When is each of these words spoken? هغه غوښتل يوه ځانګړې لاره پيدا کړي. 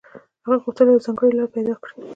هغه 0.43 0.55
غوښتل 0.63 0.87
يوه 0.91 1.03
ځانګړې 1.05 1.31
لاره 1.37 1.53
پيدا 1.55 1.73
کړي. 1.83 1.95